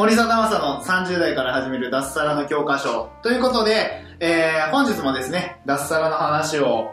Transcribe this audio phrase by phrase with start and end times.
[0.00, 6.88] 森貞正の30代から始める脱サラの教科書ということで、えー、本日もですね、脱サラの話を、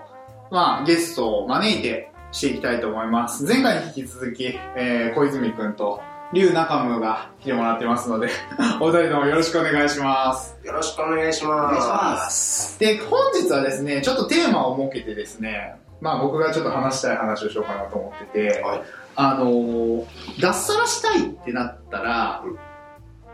[0.52, 3.46] まあ、ゲストを招いてしていきたいと思います。
[3.46, 6.02] 前回に引き続き、えー、小泉くんと、
[6.34, 8.28] 龍中夢が来てもらってますので、
[8.82, 10.58] お二人ともよろしくお願いします。
[10.66, 11.64] よろしくお願いします。
[11.64, 12.80] お願いします。
[12.82, 18.82] で、本日はですね、ちょっとテーマを設けてですね、まあ僕がちょっと話したい話をしようかなと思ってて、はい
[19.16, 20.06] あのー
[20.40, 22.44] 脱サラしたいってなったら、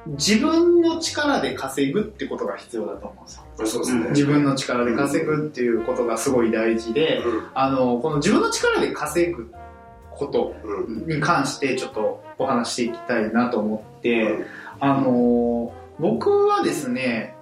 [0.05, 3.43] 自分の力で稼ぐってことが必要だと思うんですよ。
[3.67, 4.09] そうですね。
[4.09, 9.51] 自分の力で稼ぐっていうことがすごい大事で、うんあの、この自分の力で稼ぐ
[10.11, 14.45] ことうんに関してちょっとお話していきたいなと思って、うん
[14.79, 17.35] あの、僕はですね、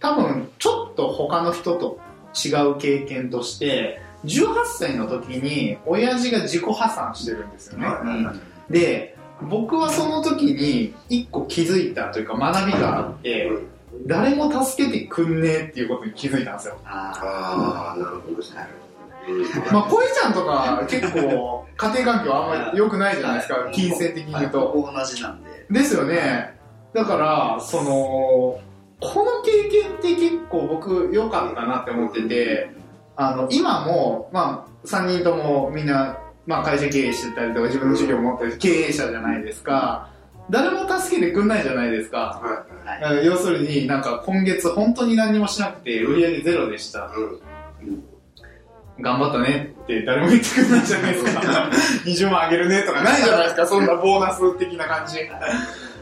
[0.00, 1.98] 多分ちょっと他の人と
[2.34, 7.86] 違う経験として、18歳の時に親父が自己破産してるんですよね。
[7.86, 13.50] はいで、僕はその時に一個気づいたというか学びがあって、
[14.06, 16.78] 誰も助けてくんねえっていうことに気づいたんですよ。
[16.84, 18.66] あああ、なるほどですね。
[19.72, 24.92] まあ、恋ちゃんとか結構家庭環境あんまり良くないじゃないですか、金銭的に言うと。
[24.94, 25.66] 同じなんで。
[25.70, 26.54] ですよね。
[26.92, 28.60] だから、その、こ
[29.00, 32.70] の経験って結構僕良かったなって思ってて、
[33.16, 40.10] あの、今も、まあ、3人ともみんな、まあ、会社経営してたりとか自分の事業を持ってる経営者じゃないですか。
[40.48, 42.40] 誰も助けてくんないじゃないですか。
[42.42, 47.10] はうん要するになんか今月本当に何もしなくて売り上げゼロでした。
[47.82, 47.84] い。
[47.84, 48.04] うん。
[49.00, 51.70] 頑張ったねって誰も言ってくれないじゃないですか。
[52.04, 55.18] 20万あげるねとかないじゃないですか、 そんなボーナス的な感じ。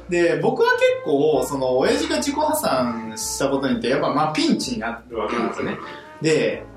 [0.08, 5.78] で、僕は結構、その、親父が自己破産したことによって、やっぱまあピンチになるわけなんですよね。
[6.20, 6.73] で、う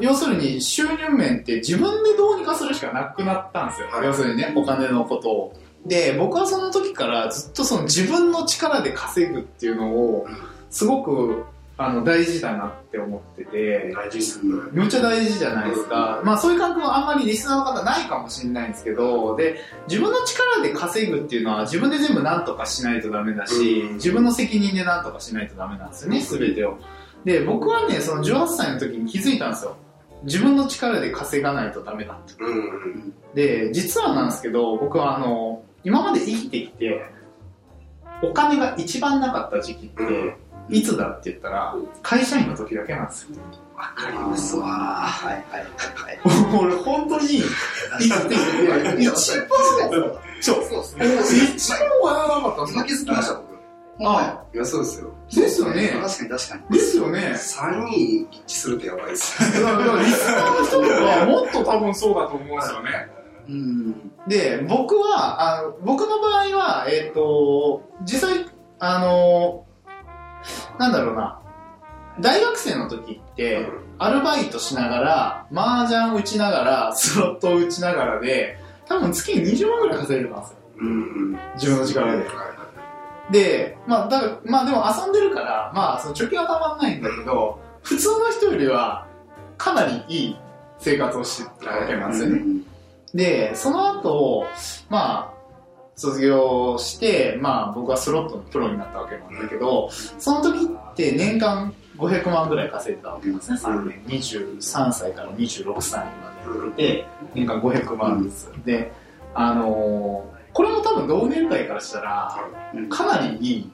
[0.00, 3.88] 要するに収入面って自分でどうにかするしかなくなったんですよ。
[3.88, 5.54] はい要するにね、お金のことを。
[5.86, 10.26] で、僕はその時からずっとその自分の力で稼ぐっていうのを、
[10.70, 11.44] すごく、
[11.76, 14.54] あの、大事だなって思ってて、大事ですね。
[14.72, 16.22] めっちゃ大事じゃないですか。
[16.24, 19.58] まあそういう感覚はあんまりリスナーの方ないかもしれないんですけど、で、
[19.88, 26.78] 自分の力で稼ぐっていうのは自分で全部何とかしないとダメだし、うん自分の責任で何とかしないとダメなんですよね、すべてを。
[27.24, 29.76] で、僕はね、その18歳の時に気づいたんですよ。
[30.24, 32.42] 自分の力で稼がないとダメだって。
[32.42, 33.14] うん。
[33.34, 37.04] で、実はなんですけど、僕はあの、今まで生きてきて、
[38.22, 40.34] お金が一番なかった時期って、うん
[40.70, 43.38] いつだって言ったら、会社員の時だけなんですよ。
[43.76, 44.66] わかりますわ。
[44.66, 46.20] はいはいはい
[46.58, 47.42] 俺本当に生
[47.98, 49.48] きてきて、一番、
[50.40, 51.06] そう、そうですね。
[51.54, 53.53] 一番笑わなかったんですよ今気づきました、僕。
[54.00, 55.12] あいや、そうですよ。
[55.32, 55.88] ですよね。
[55.88, 56.76] 確かに確かに。
[56.76, 57.20] ですよね。
[57.36, 59.62] 3人一致するってやばいです。
[59.62, 62.90] だから、リスナーの人とかもっと多分そうだと思うんですよね。
[63.48, 64.12] うん。
[64.26, 68.46] で、僕は、あの、僕の場合は、えっ、と、実際、
[68.80, 69.64] あの、
[70.78, 71.40] なんだろうな、
[72.20, 73.68] 大学生の時って、
[73.98, 80.56] アルバイトしながら、麻雀打ちながら、スロット打ちながらで、多分月に20万ぐらい稼いでたんですよ。
[80.78, 81.38] うん。
[81.54, 82.24] 自分の力で。
[83.30, 89.06] で、まあ、だから、まあでも遊んでるから、まあ、その貯金はたまんないんだけど、普通の人よりは、
[89.56, 90.36] かなりいい
[90.78, 92.42] 生活をしてたわけなんですよね。
[93.14, 94.46] で、その後、
[94.90, 95.34] まあ、
[95.96, 104.02] 卒業して、まあ僕はスロットのプロになったわけなんだけど、その時って年間500万ぐらい稼いでたわけなんですね、3年。
[104.06, 108.52] 23歳から26歳までで、年間500万ずつ。
[108.64, 108.92] で、
[109.34, 112.36] あのーこれも多分同年代からしたら、
[112.88, 113.70] かなりいい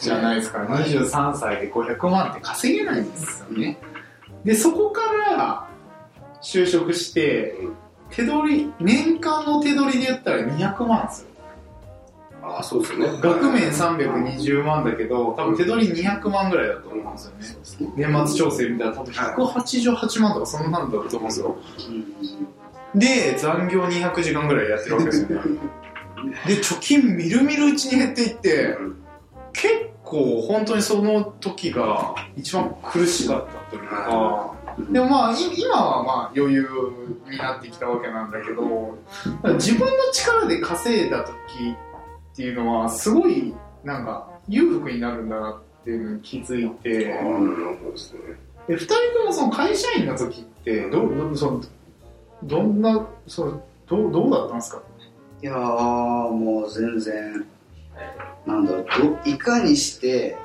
[0.00, 0.60] じゃないですか。
[0.60, 3.78] 23歳で500万って稼げないんですよね。
[4.42, 5.68] で、そこから
[6.42, 7.56] 就職して、
[8.10, 11.28] 手取り、年間の手取りで言ったら200万ですよ。
[12.42, 13.18] ああ、そうですよね。
[13.20, 17.92] 額面320万だけど、多分手取り200万ぐらいだと思うんですよね。
[17.96, 21.56] 年末調整みたいな多分188万とかそんなんだと思うんですよ。
[22.94, 25.58] で、残業200時間ぐらいやってるわけですよね。
[26.46, 28.76] で、貯金みるみるうちに減っていって、
[29.52, 29.68] 結
[30.04, 34.54] 構本当にその時が一番苦しかったというか、
[34.90, 36.68] でもまあい今はまあ余裕
[37.30, 38.98] になってきたわけなんだけど、
[39.54, 41.32] 自分の力で稼いだ時
[42.32, 43.54] っていうのはすごい
[43.84, 47.04] なんか裕福になるんだなっていうのに気づいて、で
[47.96, 48.20] すね。
[48.68, 51.62] で二人ともその会社員の時ってどうどその
[52.42, 54.82] どんなそのどうどうだったんですか？
[55.46, 55.58] いやー、
[56.32, 57.46] もう全然、
[58.46, 58.86] なんだろう、
[59.24, 60.36] どいかにして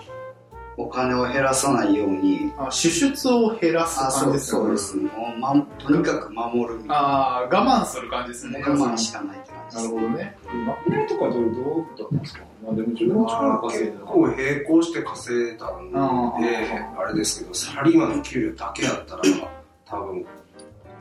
[0.78, 4.58] お金を減らさないように、あ支出を減らすあ、そう感じですか？
[4.60, 4.98] そうです。
[4.98, 6.96] もう、ま、とにかく守るみたいな。
[6.96, 9.94] ああ我慢する感じですね我慢しかないって感じなです。
[9.96, 10.38] るほどね
[10.68, 11.44] まとめとかどうどう
[11.98, 12.40] だったんですか？
[12.64, 15.98] まあでも自分の力まあ稼いで結構並行して稼いだんで、
[16.96, 19.22] あれですけど、サラリーマンの給料だけやったら、
[19.86, 20.24] 多分、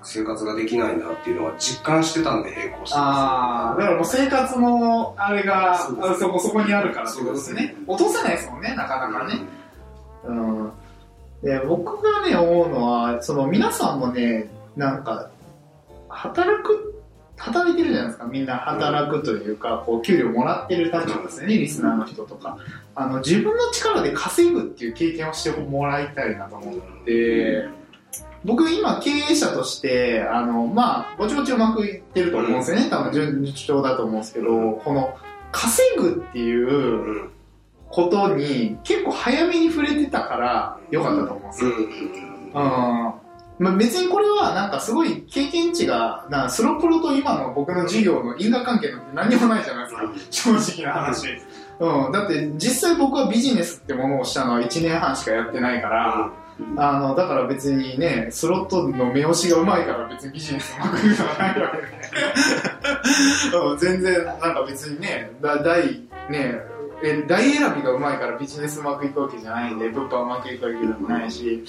[0.02, 5.78] 生活ができないなっていうのは実感してたんで並行してああだからもう生活のあれが
[6.18, 7.74] そこそこにあるからってことですね。
[7.86, 9.40] 落とせないですもんねなかなかね。
[10.24, 10.72] うん。
[11.42, 15.30] で僕がね思うのはその皆さんもねなんか
[16.08, 16.90] 働く
[17.40, 18.26] 働いてるじゃないですか。
[18.26, 22.58] みんな働くというか、こう給料もらってる立場ですよねリスナーの人とか。
[22.94, 26.74] あの自分の力で稼ぐっていう経験をしてもらいたいなと思っ
[27.06, 27.66] て
[28.44, 32.88] 僕今経営者としてあのまあぼちぼちうまくいってると思うんですよね。
[32.88, 35.14] 多分順調だと思うんですけどこの
[35.52, 37.30] 稼ぐっていううん。
[37.90, 41.70] ことに結構早めに触れてたから良かったと思うんですよ。
[41.70, 42.54] うん。
[43.58, 50.56] まあ、別にこれはなんかすごい経験値がなスロプロと今の僕の事業の因果関係なんて何もないじゃないですか。
[50.56, 51.26] 正直な話、
[51.78, 56.30] うん、だって実際僕はビジネスってものをしたのは1年半しかやってないから、
[56.76, 61.76] あのだから別にねスロットの目押しがうまいから別にビジネスうまくいくのはないわけ
[63.50, 65.82] で、 うん、全然なんか別にねだ大
[66.28, 66.60] ね
[67.02, 71.64] え大選びがうまいからビジネスうまくいくわけじゃないんで物販うまくいくわけでもないし、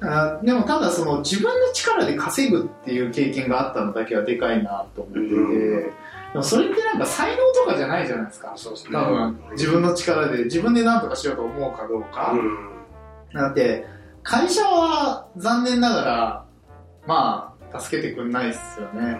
[0.00, 5.80] あでもただその自分の力で稼ぐっていう経験があったのだけはでかいなと思ってて、うん。
[5.82, 5.92] で
[6.34, 8.52] もそれってなんか才能とかじゃないじゃないですか。
[8.56, 8.90] そうですね。
[8.92, 12.68] 多分自分の力で自分で何とかしようと思うかどうか、うん。
[13.34, 13.86] だって
[14.28, 16.44] 会社は残念ながら
[17.06, 19.18] まあ助けてくんないっすよね。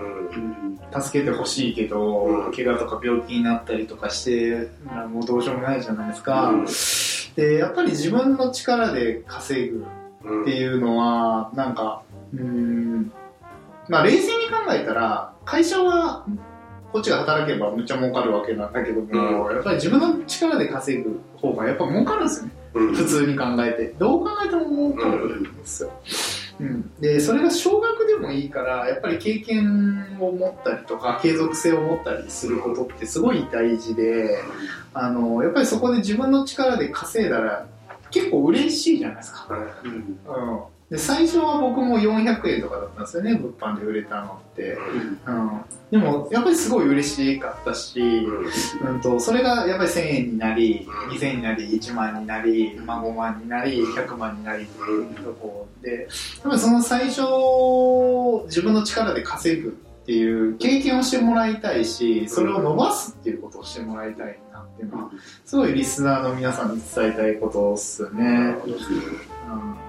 [0.93, 1.03] うん。
[1.03, 2.53] 助けてほしいけど、うん。
[2.53, 4.69] 怪我とか病気になったりとかして
[5.09, 6.67] もうどうしようもないじゃないですか、うん。
[7.37, 9.87] でやっぱり自分の力で稼ぐ
[10.25, 13.13] うんっていうのはなんかうーん。
[13.89, 16.27] まあ冷静に考えたら会社は
[16.97, 22.53] こっちが働けばむっちゃ儲かるわけなんだけども、やっぱり自分の力で稼ぐ方がやっぱ儲かるんですよね。
[22.73, 22.95] うん。
[22.95, 23.95] 普通に考えて。
[23.99, 25.93] どう考えても儲かるんですよ、
[26.59, 34.39] うん、でそれが少額でもいいからやっぱり経験を持ったりとか継続性を持ったりすることってすごい大事で
[34.95, 37.67] あのやっぱりそこで自分の力で稼いだら
[38.11, 39.49] 結構嬉しいじゃないですか。
[39.85, 44.79] うんうん、で最初は僕も400円とかだったんですよね物販で売れたのって、
[45.27, 45.61] うん、
[45.91, 56.07] でもやっぱりすごい嬉しかったし、うん、とそれがやっぱり1000円になりうん2000円になり1万になり、まあ、5万になり100万になりっていうところでやっ
[56.45, 57.23] ぱりその最初
[58.47, 59.73] 自分の力で稼ぐっ
[60.07, 65.11] ていう経験をしてもらいたいしそれを伸ばすっていうことをしてもらいたいなっていうのは
[65.45, 68.55] すごいリスナーの皆さんに伝えたいことっすよね。
[68.65, 68.99] そうですね。
[69.51, 69.86] うん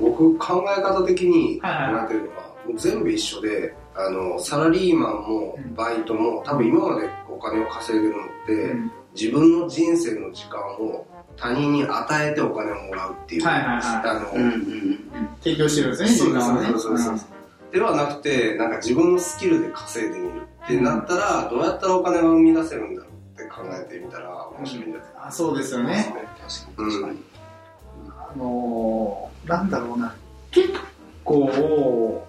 [0.00, 2.04] 僕考え方的に考はいはい。
[2.04, 5.74] えてるのはもう全部一緒であのサラリーマンもうん。
[5.74, 8.92] バイトも多分今までお金を稼いでるのって、うん。
[9.14, 13.80] 自分の人生の時間を他人に与えてお金をもらうっていう、はいはいはい。
[14.08, 14.98] あの、うんうん
[15.42, 16.66] 提供してるんですね、時そうです間をね。
[16.66, 17.26] そうですそうです。
[17.72, 26.14] ではなくてなんか自分のスキルで稼いでみるってなったら、どうやったらお金が生み出せるんだろうって考えてみたら面白いんじゃないあそうですよね。
[26.40, 27.18] 確かに確かに。
[28.34, 30.14] あのー、なんだろうな。
[30.50, 30.68] 結
[31.24, 32.26] 構、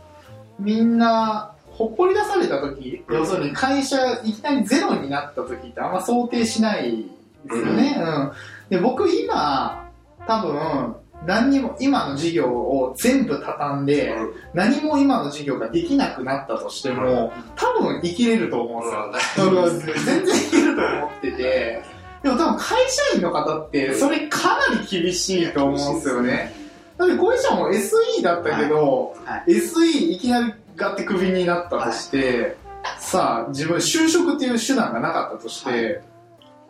[0.60, 7.06] みんな、ほっぽり出された時、うん要するに会社いきなりゼロになった時ってあんま想定しない
[7.46, 7.98] ですよね。
[8.00, 8.32] うん。
[8.70, 9.90] で、僕今、
[10.26, 10.96] 多分、
[11.26, 14.16] 何にも、今の事業を全部畳んで、
[14.54, 19.50] 何も今の事業ができなくなったとしても、多分生きれると思うんですよ。
[19.52, 21.84] うん全然いけると思ってて、
[22.26, 26.52] でも多分会社員の方って、それかなり厳しいと思うんですよね。
[26.98, 30.18] だって、小石ちゃんも SE だったけど、は SE い。
[30.18, 32.58] きなりがってクビになったとして、
[32.98, 36.02] さあ、自分、就職っていう手段がなかったとして、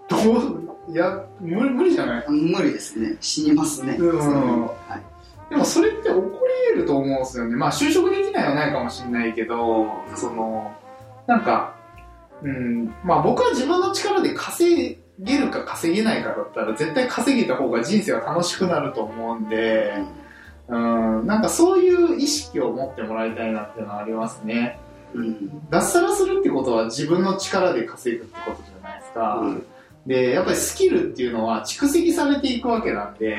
[0.09, 2.25] どう、いや、無理無理じゃない？
[2.29, 3.15] 無理ですね。
[3.21, 3.95] 死にますね。
[3.97, 4.61] うん。
[4.63, 4.67] は
[5.49, 5.49] い。
[5.49, 6.29] でもそれって起こり
[6.73, 7.55] 得ると思うんですよね。
[7.55, 10.73] まあ就職できないはないかもしれないけど、その、
[11.27, 11.73] なんか、
[12.43, 19.93] うん、まあ僕は自分の力で稼げるか稼げないかだったら絶対稼げた方が人生は楽しくなると思うんで、
[20.67, 24.79] うん、なんかそういう意識を持ってもらいたいなっていうのはありますね。
[25.13, 25.69] うん。
[25.69, 29.39] 脱サラするってことは自分の力で稼ぐってことじゃないですか。
[29.41, 29.65] うん
[30.05, 33.37] で、やっぱりスキルっていうのは蓄積されていくわけなんで。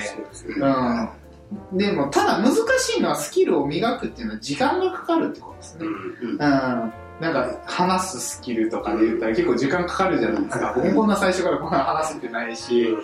[0.57, 1.79] うん。
[1.79, 5.87] でも、ただ難しいのはスキルを磨くっていうのは時間がかかるってことですね。
[5.87, 6.93] うんうん。
[7.21, 10.73] なんか、話すスキルとかで言ったら結構時間かかるじゃないですか。
[10.77, 12.95] 僕もこんな最初からこんな話せてないし、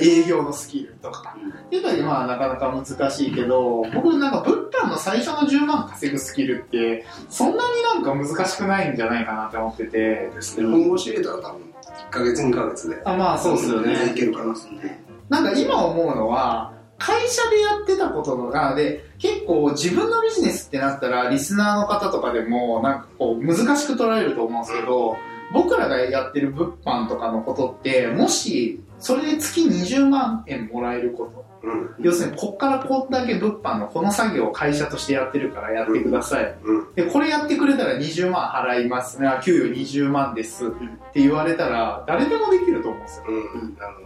[0.00, 1.36] 営業のスキルとか。
[1.70, 10.30] やっぱりまあなかなか難しいけど、僕なんか物販の最初の10万稼ぐスキルって、そんなになんか難しくないんじゃないかなって思ってて。
[10.34, 10.66] ですね。
[10.68, 11.60] 本腰入れたら多分、
[12.08, 13.00] 1ヶ月、2ヶ月で。
[13.04, 14.10] あまあそうですよね。
[14.10, 14.52] いけるかな。
[14.52, 15.04] ね。
[15.28, 25.16] なんか今思うのは、会社でやってたこととかで、結構自分のビジネスってなったら、リスナーの方とかでも、なんかこう難しく捉えると思うんですけど、
[25.52, 31.44] 僕らがやってる物販とかのことって、もし、それで月20万円もらえること。
[31.62, 31.94] うん。
[31.98, 36.56] 要するに、こっからこんだけ物販のこの作業を会社としてやってるからやってください。
[36.62, 36.94] うん。
[36.94, 40.68] で、これやってくれたら20万払います給与20万です。
[40.68, 40.70] っ
[41.12, 43.24] て言われたら、誰でもできると思うんですよ。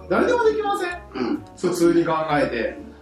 [0.08, 1.44] 誰でもできません。
[1.56, 2.93] 普通に考えて。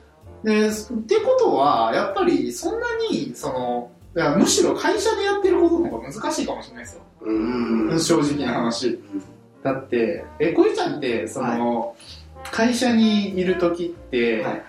[0.45, 0.73] で、っ
[1.07, 7.03] てことは、やっぱりそんなに、その、いやむしろ会社でやってることの方が難しいかもしれないですよ。
[7.23, 8.01] うん。
[8.01, 9.01] 正直な話。
[9.63, 11.97] だって、え、こいちゃんって、その、
[12.51, 14.63] 会社にいる時って、はい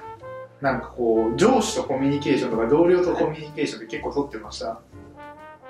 [0.61, 4.79] なんかこう、上司とコミュニケーションとか同僚とコミュニケーションって結構取ってました？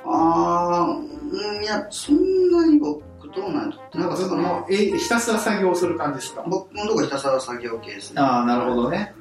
[0.05, 3.01] あー、うん、いや、そんなに僕
[3.33, 6.43] どうなんやなんかちょっともう、え、ひたすら作業する感じですか？
[6.47, 8.21] 僕のとこひたすら作業系ですね。
[8.21, 9.15] ああ、なるほどね。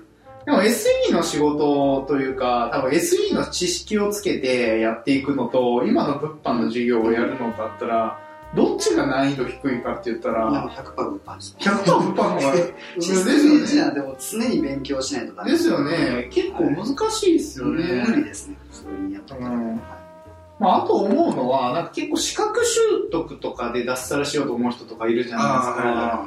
[0.44, 8.18] でも SE の仕事というか、多分 SE の知識をつけてやっていくのと、今の物販の授業をやるのだったら、
[8.54, 11.56] どっちが難易度低いかって言ったら、100%物販です。
[11.58, 12.54] 100%物販の方が、
[12.98, 16.28] システムエンジニでも常に勉強しないとダメですよね。
[16.30, 18.22] 結構難しいですよ無理ね。
[18.24, 18.56] ですね。
[18.70, 19.80] 普通にやってうん
[20.58, 22.80] まあ、あと思うのは、なんか結構資格習
[23.10, 26.26] 得とかで脱サラしようと思う人とかいるじゃないですか。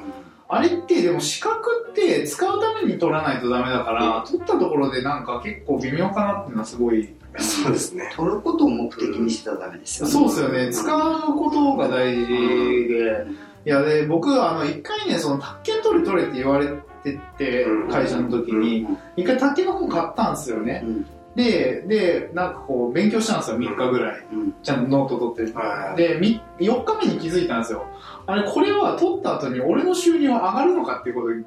[0.56, 7.14] あれって、でも資格って使うために取らないとダメだから、取ったところでなんか結構微妙かなっていうのはすごい。
[7.38, 8.10] そうですね。
[8.16, 10.14] 取ることを目的にしてたらダメですよね。
[10.14, 10.70] そうですよね。
[10.72, 13.26] 使うことが大事で。
[13.66, 16.68] いや、で、僕、あの、一回ね、その、宅建取れ取れって言われ
[17.04, 20.82] ててう、ん会社の時に、一回宅建の本買ったんですよね。
[20.86, 24.26] うんで、で、なんかこう、勉強したんですよ、3日ぐらい。
[24.32, 25.58] うんちゃんとノート取って。
[25.58, 27.86] はいで、み4日目に気づいたんですよ。
[28.28, 31.46] あれ、これは取った後に俺の収入は上がるのかっていうことに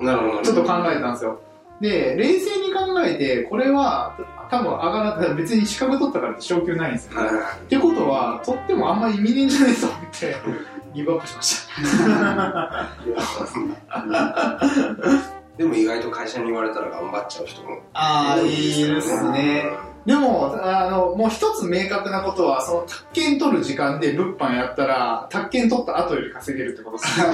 [0.00, 0.42] なるほど。
[0.42, 1.40] ちょっと考えたんですよ。
[1.80, 4.16] で、冷静に考えて、これは
[4.50, 7.20] 多分上がら別に資格取ったからって昇給ないんですよ。
[7.20, 10.36] ってことは、取ってもあんまり意味ねえんじゃないと思って、
[10.94, 12.86] ギブアップしました。
[15.56, 19.93] でも意外と会社に言われたら頑張っちゃう人もああ、多いいですね。
[20.06, 27.24] でも、あの、もう一つ明確なことは、その、宅建取る時間で物販やったら、宅建取った後より稼げるってことですね。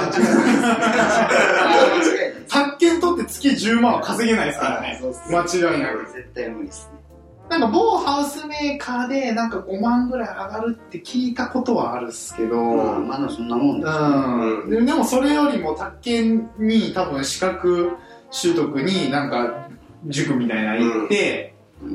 [2.49, 5.01] 宅建取って月10万は稼げないですからね。
[5.29, 6.13] 間違いなく。
[6.13, 7.01] 絶対無理ですね。
[7.49, 13.93] なんか某ハウスメーカーでなんか5万ぐらい上がるって聞いたことはあるっすけど、まあ、まだそんなもんです。
[13.93, 17.97] うん、ででもそれよりも宅建に多分資格
[18.31, 19.69] 習得になんか
[20.07, 21.50] 塾みたいなの行って、うん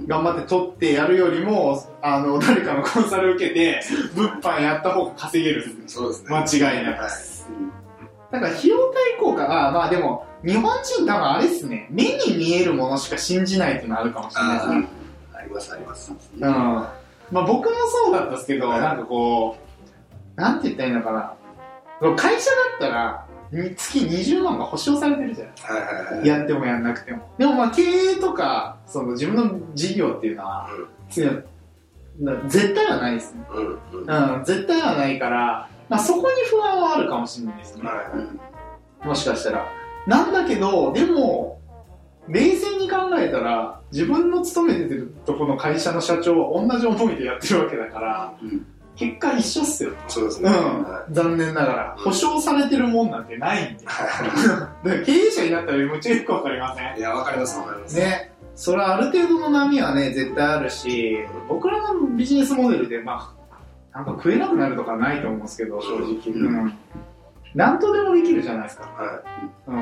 [0.08, 3.82] 頑張って取ってやるよりもあの 誰かのコンサル受けて
[4.16, 5.66] 物販やった方が稼げる。
[5.88, 6.30] そうですね。
[6.30, 7.02] 間違いなく。
[7.02, 7.12] はい
[8.32, 11.88] だから費用対効果がまあでも日本人多分あれっすね。
[11.90, 14.88] 目に見えるものしか信じないっていうのはあるかもしれないですね。
[15.34, 16.12] ありますあります。
[16.12, 16.42] うん。
[16.42, 16.90] ま
[17.34, 18.82] あ僕もそうだったんですけど、はい。
[18.82, 19.58] なんかこ
[20.38, 21.12] う、なんて言ったらいいのか
[22.02, 22.14] な。
[22.16, 25.74] 会社だったら、に月20万が保証されてるじゃないですか。
[25.74, 26.28] はいはいはい。
[26.28, 27.30] やってもやんなくても。
[27.38, 30.70] でもまあ経営とか、その自分の事業っていうのは、
[31.10, 31.44] 強い
[32.20, 33.46] な絶対はないですね。
[33.52, 34.36] うんうん。
[34.38, 37.84] うん、絶対はないから、まあそこに不安はあるかもしれないですね。
[37.84, 38.12] は
[39.04, 39.68] もしかしたら。
[40.08, 41.60] なんだけど、でも、
[42.28, 49.92] 冷静に考えたら、自分の勤めてるとこの会社の社長は同じ思いでやってるわけだから、うん結果一緒っすよ。
[49.92, 49.94] い。
[50.08, 50.50] そうですね。
[50.50, 51.06] うんは。
[51.12, 51.96] 残念ながら。
[51.98, 53.86] 保証されてるもんなんてないんで。
[53.86, 56.96] だから経営者になったらめっちゃよくわかりません？
[56.96, 57.00] い。
[57.00, 57.98] いや、わかりますわかります。
[57.98, 58.32] ね。
[58.56, 61.18] それはある程度の波はね、絶対あるし、
[61.50, 63.36] 僕らのビジネスモデルで、ま
[63.92, 66.34] あ、なんか食えなくなるとかないと思うんですけど、正直。
[66.34, 66.74] ううん。
[67.54, 68.84] なんとでもできるじゃないですか。
[68.84, 69.22] は
[69.68, 69.82] うん。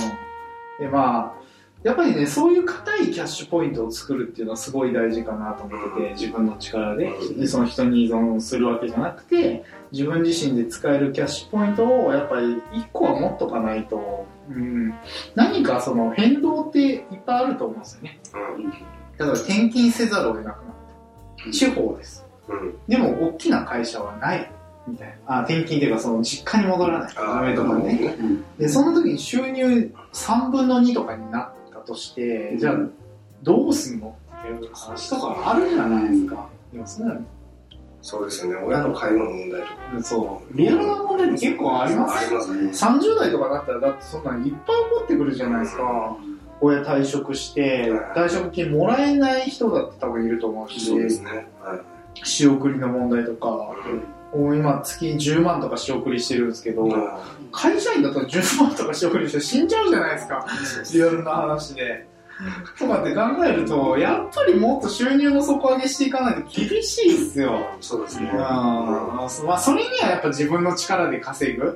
[0.80, 1.43] で、まあ、
[1.84, 7.12] やっぱりね、そういう硬いキャッシュポイントを作るっていうのはすごい大事かなと思ってて、自分の力で
[7.46, 14.94] その人に依存するわけじゃなくて、自分自身で使えるキャッシュポイントをやっぱり一個は持っとかないと、うん、
[15.36, 18.20] 何かその変動っていっぱいあると思うんですよね。
[18.58, 18.64] い。
[19.20, 20.76] 例えば転勤せざるを得なくなっ
[21.46, 21.52] た。
[21.52, 22.26] 地方です。
[22.88, 24.50] でも大きな会社はない。
[24.88, 25.40] みたいな。
[25.40, 27.94] あ、転勤っていうか、その実家に戻らないとダメとかね。
[27.94, 28.18] ね。
[28.58, 31.53] で、その時に収入3分の2とかになった
[31.86, 32.76] として、じゃあ、
[33.42, 36.50] どうすんのっていう話とかあるじゃないですか。
[36.72, 37.04] でもそ
[38.02, 38.58] そうですよね。
[38.66, 39.74] 親の介護の問題とか。
[40.04, 40.58] そう。
[40.58, 42.70] リアルな問題って結構ありますありますね。
[42.70, 46.18] 30代とかだったら、だってそんなのいっぱい起こってくるじゃないですか。
[46.60, 51.48] 親退職して、退職金もらえない人だって多分いると思うし、そうですね。
[51.62, 51.82] はい。
[52.24, 56.90] 仕送りの問題とか、もう今月10万とか仕送りしてるんですけど、
[57.52, 60.46] 会社員だと10万とか仕送りして死んじゃうじゃないですか。
[60.94, 62.08] リアルな話で。
[62.80, 67.78] とかって考えると、やっぱりもっと収入の底上げしていかないと厳しいっすよ。
[67.80, 68.30] そうですね。
[68.34, 68.40] うん。
[68.40, 71.64] はまあ、それにはやっぱ自分の力で稼ぐ。
[71.66, 71.70] い。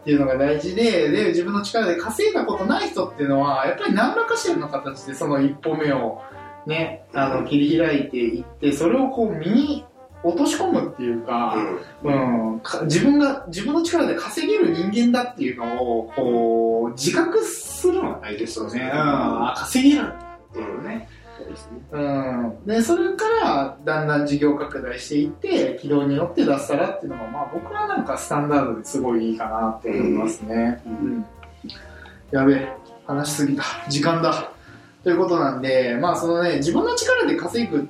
[0.00, 6.22] っていうのが大事で、で、自分の力で稼いだことない人っていうのは、やっぱり何らかしらの形でその一歩目を
[6.66, 9.84] ね、あの、切り開いていって、それをこう身に
[10.24, 11.54] 落とし込むっていうか、
[12.02, 18.80] うん、か自分が、自分の力で稼げる人間だっていうのを、こう、自覚するのが大事ですよね。
[18.80, 21.08] うん、あ、稼げるんだっていうね。
[21.36, 21.78] そうですね。
[21.92, 22.66] うん。
[22.66, 30.80] で、それから、だんだん事業拡大していって、軌道に乗って脱サラっていうのが、まあ僕はなんかスタンダードですごいいいかなって思いますね。
[30.86, 31.26] ううんん。
[32.30, 32.72] やべえ、
[33.06, 33.62] 話しすぎた。
[33.88, 34.50] 時間だ。
[35.02, 37.88] ということなんで、まあそのね、自分の力で稼ぐ、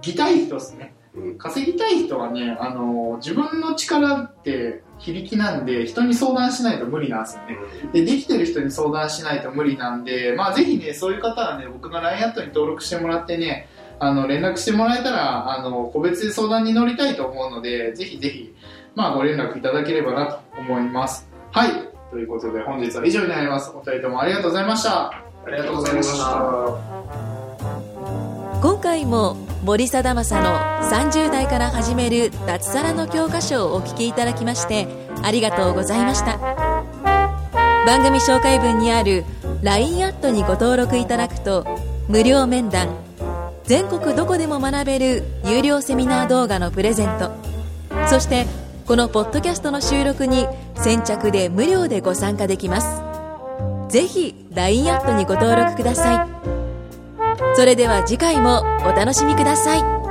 [0.00, 0.93] ぎたい人ですね。
[1.16, 7.56] うん稼ぎたい人はね、あの、自分の力って非力なんで、人に相談しないと無理なんですよね。
[7.92, 13.68] で、できてる人に相談しないと無理なんで、まあぜひね、そういう方はね、僕の LINE アットに登録してもらってね、
[14.00, 18.54] あの、連絡してもらえたら、あの、個別で相談に乗りたいと思うので、ぜひぜひ、
[18.96, 21.28] まあご連絡いただければなと思います。
[21.52, 21.70] はい。
[22.10, 23.72] ということで、本日は以上になります。
[23.74, 25.10] お二人ともありがとうございました。
[25.10, 27.33] ありがとうございました。
[28.64, 30.56] 今回も森貞正の
[30.90, 34.88] 30代から始める脱サラの教科書をお聞きいただきまして
[35.22, 36.38] ありがとうございました。
[37.86, 39.26] 番組紹介文にある
[39.60, 41.66] LINE アットにご登録いただくと
[42.08, 42.88] 無料面談
[43.64, 47.32] 全国どこでも学べる有料セミナー動画のプレゼント
[48.08, 48.46] そして
[48.86, 53.92] このポッドキャストの収録に先着で無料でご参加できます。
[53.92, 56.53] ぜひ LINE アットにご登録ください。
[57.56, 60.03] それでは次回もお楽しみください。